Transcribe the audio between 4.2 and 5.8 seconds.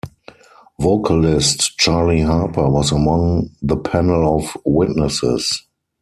of witnesses.